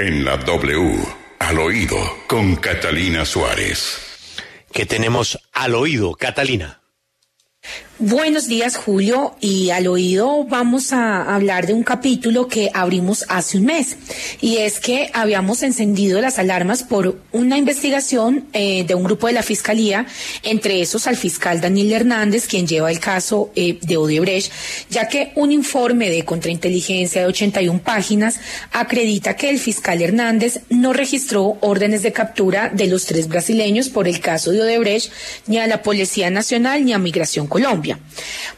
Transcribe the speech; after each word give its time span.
En 0.00 0.24
la 0.24 0.38
W, 0.38 0.98
al 1.40 1.58
oído, 1.58 1.98
con 2.26 2.56
Catalina 2.56 3.26
Suárez. 3.26 3.98
¿Qué 4.72 4.86
tenemos 4.86 5.38
al 5.52 5.74
oído, 5.74 6.14
Catalina? 6.14 6.80
Buenos 8.02 8.48
días, 8.48 8.76
Julio. 8.76 9.34
Y 9.42 9.68
al 9.68 9.86
oído 9.86 10.44
vamos 10.44 10.94
a 10.94 11.34
hablar 11.34 11.66
de 11.66 11.74
un 11.74 11.82
capítulo 11.82 12.48
que 12.48 12.70
abrimos 12.72 13.26
hace 13.28 13.58
un 13.58 13.66
mes. 13.66 13.98
Y 14.40 14.56
es 14.56 14.80
que 14.80 15.10
habíamos 15.12 15.62
encendido 15.62 16.18
las 16.22 16.38
alarmas 16.38 16.82
por 16.82 17.20
una 17.30 17.58
investigación 17.58 18.46
eh, 18.54 18.84
de 18.84 18.94
un 18.94 19.04
grupo 19.04 19.26
de 19.26 19.34
la 19.34 19.42
Fiscalía, 19.42 20.06
entre 20.42 20.80
esos 20.80 21.06
al 21.06 21.16
fiscal 21.16 21.60
Daniel 21.60 21.92
Hernández, 21.92 22.46
quien 22.46 22.66
lleva 22.66 22.90
el 22.90 23.00
caso 23.00 23.52
eh, 23.54 23.78
de 23.82 23.98
Odebrecht, 23.98 24.50
ya 24.88 25.06
que 25.06 25.32
un 25.34 25.52
informe 25.52 26.08
de 26.08 26.24
contrainteligencia 26.24 27.20
de 27.20 27.26
81 27.26 27.82
páginas 27.82 28.40
acredita 28.72 29.36
que 29.36 29.50
el 29.50 29.58
fiscal 29.58 30.00
Hernández 30.00 30.60
no 30.70 30.94
registró 30.94 31.58
órdenes 31.60 32.02
de 32.02 32.12
captura 32.12 32.70
de 32.70 32.86
los 32.86 33.04
tres 33.04 33.28
brasileños 33.28 33.90
por 33.90 34.08
el 34.08 34.20
caso 34.20 34.52
de 34.52 34.62
Odebrecht, 34.62 35.12
ni 35.46 35.58
a 35.58 35.66
la 35.66 35.82
Policía 35.82 36.30
Nacional 36.30 36.82
ni 36.82 36.94
a 36.94 36.98
Migración 36.98 37.46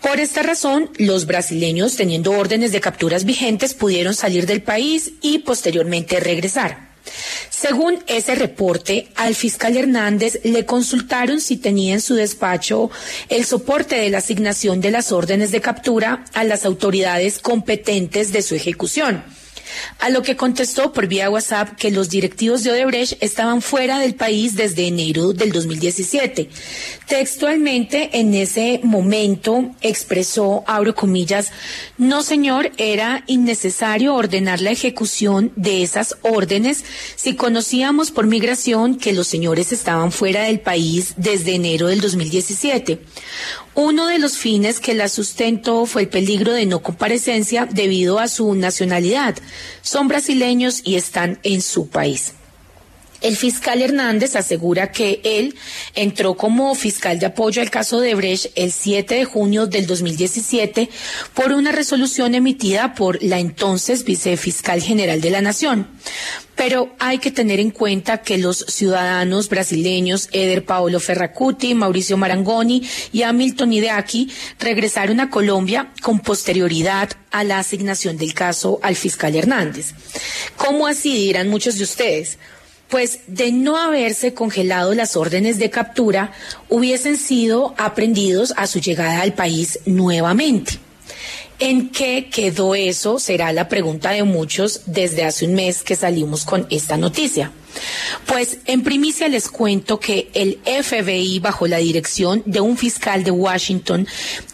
Por 0.00 0.20
esta 0.20 0.42
razón, 0.42 0.90
los 0.98 1.26
brasileños, 1.26 1.96
teniendo 1.96 2.32
órdenes 2.32 2.72
de 2.72 2.80
capturas 2.80 3.24
vigentes, 3.24 3.74
pudieron 3.74 4.14
salir 4.14 4.46
del 4.46 4.62
país 4.62 5.12
y 5.22 5.38
posteriormente 5.38 6.20
regresar. 6.20 6.86
Según 7.50 7.98
ese 8.06 8.34
reporte, 8.34 9.08
al 9.14 9.34
fiscal 9.34 9.76
Hernández 9.76 10.40
le 10.44 10.66
consultaron 10.66 11.40
si 11.40 11.56
tenía 11.56 11.94
en 11.94 12.00
su 12.00 12.14
despacho 12.14 12.90
el 13.28 13.44
soporte 13.44 13.96
de 13.96 14.10
la 14.10 14.18
asignación 14.18 14.80
de 14.80 14.90
las 14.90 15.12
órdenes 15.12 15.52
de 15.52 15.60
captura 15.60 16.24
a 16.34 16.44
las 16.44 16.64
autoridades 16.64 17.38
competentes 17.38 18.32
de 18.32 18.42
su 18.42 18.54
ejecución 18.54 19.24
a 19.98 20.10
lo 20.10 20.22
que 20.22 20.36
contestó 20.36 20.92
por 20.92 21.06
vía 21.06 21.30
WhatsApp 21.30 21.76
que 21.76 21.90
los 21.90 22.08
directivos 22.08 22.62
de 22.62 22.72
Odebrecht 22.72 23.22
estaban 23.22 23.62
fuera 23.62 23.98
del 23.98 24.14
país 24.14 24.54
desde 24.56 24.86
enero 24.86 25.32
del 25.32 25.52
2017. 25.52 26.48
Textualmente, 27.06 28.18
en 28.18 28.34
ese 28.34 28.80
momento 28.82 29.74
expresó, 29.80 30.64
abro 30.66 30.94
comillas, 30.94 31.52
no 31.98 32.22
señor, 32.22 32.72
era 32.76 33.24
innecesario 33.26 34.14
ordenar 34.14 34.60
la 34.60 34.70
ejecución 34.70 35.52
de 35.56 35.82
esas 35.82 36.16
órdenes 36.22 36.84
si 37.16 37.34
conocíamos 37.34 38.10
por 38.10 38.26
migración 38.26 38.96
que 38.96 39.12
los 39.12 39.26
señores 39.26 39.72
estaban 39.72 40.12
fuera 40.12 40.44
del 40.44 40.60
país 40.60 41.14
desde 41.16 41.54
enero 41.54 41.88
del 41.88 42.00
2017. 42.00 43.00
Uno 43.74 44.06
de 44.06 44.18
los 44.18 44.38
fines 44.38 44.80
que 44.80 44.94
la 44.94 45.08
sustentó 45.08 45.84
fue 45.84 46.02
el 46.02 46.08
peligro 46.08 46.52
de 46.52 46.64
no 46.64 46.82
comparecencia 46.82 47.66
debido 47.66 48.18
a 48.18 48.26
su 48.26 48.54
nacionalidad. 48.54 49.36
Son 49.82 50.08
brasileños 50.08 50.80
y 50.84 50.96
están 50.96 51.38
en 51.42 51.62
su 51.62 51.88
país. 51.88 52.34
El 53.26 53.36
fiscal 53.36 53.82
Hernández 53.82 54.36
asegura 54.36 54.92
que 54.92 55.20
él 55.24 55.56
entró 55.96 56.36
como 56.36 56.72
fiscal 56.76 57.18
de 57.18 57.26
apoyo 57.26 57.60
al 57.60 57.70
caso 57.70 57.98
de 57.98 58.14
Brecht 58.14 58.52
el 58.54 58.70
7 58.70 59.16
de 59.16 59.24
junio 59.24 59.66
del 59.66 59.88
2017 59.88 60.88
por 61.34 61.50
una 61.50 61.72
resolución 61.72 62.36
emitida 62.36 62.94
por 62.94 63.20
la 63.24 63.40
entonces 63.40 64.04
vicefiscal 64.04 64.80
general 64.80 65.20
de 65.20 65.30
la 65.30 65.40
Nación. 65.40 65.88
Pero 66.54 66.94
hay 67.00 67.18
que 67.18 67.32
tener 67.32 67.58
en 67.58 67.72
cuenta 67.72 68.22
que 68.22 68.38
los 68.38 68.58
ciudadanos 68.58 69.48
brasileños 69.48 70.28
Eder 70.30 70.64
Paolo 70.64 71.00
Ferracuti, 71.00 71.74
Mauricio 71.74 72.16
Marangoni 72.16 72.88
y 73.12 73.22
Hamilton 73.22 73.72
Ideaki 73.72 74.30
regresaron 74.60 75.18
a 75.18 75.30
Colombia 75.30 75.92
con 76.00 76.20
posterioridad 76.20 77.10
a 77.32 77.42
la 77.42 77.58
asignación 77.58 78.18
del 78.18 78.34
caso 78.34 78.78
al 78.84 78.94
fiscal 78.94 79.34
Hernández. 79.34 79.94
¿Cómo 80.56 80.86
así 80.86 81.12
dirán 81.12 81.48
muchos 81.48 81.76
de 81.76 81.82
ustedes? 81.82 82.38
Pues 82.88 83.20
de 83.26 83.52
no 83.52 83.76
haberse 83.76 84.34
congelado 84.34 84.94
las 84.94 85.16
órdenes 85.16 85.58
de 85.58 85.70
captura, 85.70 86.32
hubiesen 86.68 87.16
sido 87.16 87.74
aprendidos 87.78 88.52
a 88.56 88.66
su 88.66 88.80
llegada 88.80 89.22
al 89.22 89.34
país 89.34 89.80
nuevamente. 89.86 90.85
¿En 91.58 91.88
qué 91.88 92.28
quedó 92.30 92.74
eso? 92.74 93.18
Será 93.18 93.52
la 93.52 93.68
pregunta 93.68 94.10
de 94.10 94.24
muchos 94.24 94.82
desde 94.86 95.24
hace 95.24 95.46
un 95.46 95.54
mes 95.54 95.82
que 95.82 95.96
salimos 95.96 96.44
con 96.44 96.66
esta 96.70 96.98
noticia. 96.98 97.50
Pues 98.26 98.58
en 98.66 98.82
primicia 98.82 99.28
les 99.28 99.48
cuento 99.48 99.98
que 99.98 100.30
el 100.34 100.58
FBI, 100.64 101.38
bajo 101.40 101.66
la 101.66 101.78
dirección 101.78 102.42
de 102.46 102.60
un 102.60 102.76
fiscal 102.76 103.24
de 103.24 103.30
Washington, 103.30 104.06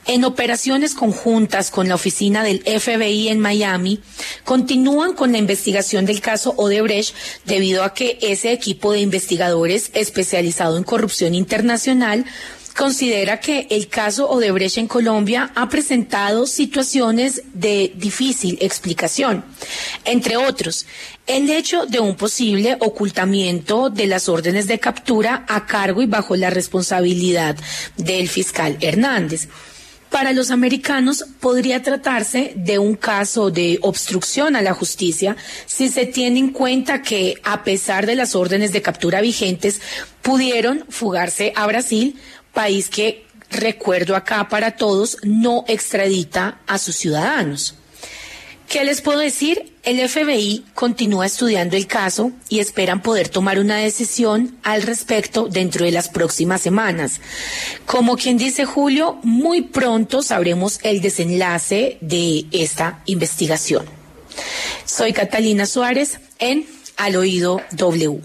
en 0.06 0.24
operaciones 0.24 0.94
conjuntas 0.94 1.70
con 1.70 1.88
la 1.88 1.94
oficina 1.94 2.42
del 2.42 2.60
FBI 2.60 3.28
en 3.28 3.38
Miami, 3.38 4.00
continúan 4.44 5.14
con 5.14 5.32
la 5.32 5.38
investigación 5.38 6.06
del 6.06 6.20
caso 6.20 6.54
Odebrecht 6.56 7.14
debido 7.44 7.84
a 7.84 7.94
que 7.94 8.18
ese 8.22 8.52
equipo 8.52 8.92
de 8.92 9.00
investigadores 9.00 9.90
especializado 9.94 10.76
en 10.76 10.84
corrupción 10.84 11.34
internacional 11.34 12.24
considera 12.72 13.40
que 13.40 13.66
el 13.70 13.88
caso 13.88 14.28
Odebrecht 14.28 14.78
en 14.78 14.88
Colombia 14.88 15.50
ha 15.54 15.68
presentado 15.68 16.46
situaciones 16.46 17.42
de 17.52 17.92
difícil 17.96 18.58
explicación. 18.60 19.44
Entre 20.04 20.36
otros, 20.36 20.86
el 21.26 21.50
hecho 21.50 21.86
de 21.86 22.00
un 22.00 22.16
posible 22.16 22.76
ocultamiento 22.80 23.90
de 23.90 24.06
las 24.06 24.28
órdenes 24.28 24.66
de 24.66 24.78
captura 24.78 25.44
a 25.48 25.66
cargo 25.66 26.02
y 26.02 26.06
bajo 26.06 26.36
la 26.36 26.50
responsabilidad 26.50 27.56
del 27.96 28.28
fiscal 28.28 28.76
Hernández. 28.80 29.48
Para 30.12 30.34
los 30.34 30.50
americanos 30.50 31.24
podría 31.40 31.82
tratarse 31.82 32.52
de 32.54 32.78
un 32.78 32.96
caso 32.96 33.50
de 33.50 33.78
obstrucción 33.80 34.56
a 34.56 34.60
la 34.60 34.74
justicia 34.74 35.38
si 35.64 35.88
se 35.88 36.04
tiene 36.04 36.38
en 36.38 36.50
cuenta 36.50 37.00
que, 37.00 37.40
a 37.44 37.64
pesar 37.64 38.04
de 38.04 38.14
las 38.14 38.34
órdenes 38.34 38.72
de 38.72 38.82
captura 38.82 39.22
vigentes, 39.22 39.80
pudieron 40.20 40.84
fugarse 40.90 41.54
a 41.56 41.66
Brasil 41.66 42.20
país 42.52 42.88
que, 42.88 43.26
recuerdo 43.50 44.16
acá 44.16 44.48
para 44.48 44.72
todos, 44.72 45.18
no 45.22 45.64
extradita 45.68 46.60
a 46.66 46.78
sus 46.78 46.96
ciudadanos. 46.96 47.74
¿Qué 48.72 48.84
les 48.84 49.02
puedo 49.02 49.18
decir? 49.18 49.74
El 49.82 50.08
FBI 50.08 50.64
continúa 50.72 51.26
estudiando 51.26 51.76
el 51.76 51.86
caso 51.86 52.32
y 52.48 52.60
esperan 52.60 53.02
poder 53.02 53.28
tomar 53.28 53.58
una 53.58 53.76
decisión 53.76 54.56
al 54.62 54.80
respecto 54.82 55.46
dentro 55.48 55.84
de 55.84 55.92
las 55.92 56.08
próximas 56.08 56.62
semanas. 56.62 57.20
Como 57.84 58.16
quien 58.16 58.38
dice 58.38 58.64
Julio, 58.64 59.18
muy 59.24 59.60
pronto 59.60 60.22
sabremos 60.22 60.78
el 60.84 61.02
desenlace 61.02 61.98
de 62.00 62.46
esta 62.50 63.02
investigación. 63.04 63.84
Soy 64.86 65.12
Catalina 65.12 65.66
Suárez 65.66 66.18
en 66.38 66.66
Al 66.96 67.16
Oído 67.16 67.60
W. 67.72 68.20